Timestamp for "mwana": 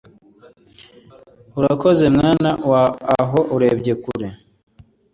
2.15-2.49